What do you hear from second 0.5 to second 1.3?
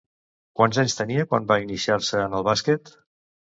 Quants anys tenia